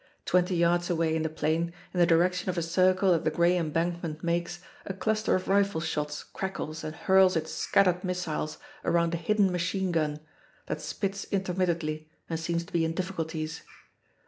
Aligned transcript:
Twenty 0.25 0.55
yards 0.55 0.89
away 0.89 1.15
in 1.15 1.21
the 1.21 1.29
plain, 1.29 1.73
in 1.93 1.99
the 1.99 2.07
direction 2.07 2.49
of 2.49 2.57
a 2.57 2.63
circle 2.63 3.11
that 3.11 3.23
the 3.23 3.29
gray 3.29 3.55
embankment 3.55 4.23
makes, 4.23 4.59
a 4.83 4.95
cluster 4.95 5.35
of 5.35 5.47
rifle 5.47 5.79
shots 5.79 6.23
crackles 6.23 6.83
and 6.83 6.95
hurls 6.95 7.35
its 7.35 7.53
scattered 7.53 8.03
missiles 8.03 8.57
around 8.83 9.13
a 9.13 9.17
hidden 9.17 9.51
machine 9.51 9.91
gun, 9.91 10.19
that 10.65 10.81
spits 10.81 11.25
intermittently 11.25 12.09
and 12.27 12.39
seems 12.39 12.63
to 12.63 12.73
be 12.73 12.83
in 12.83 12.95
difficulties. 12.95 13.61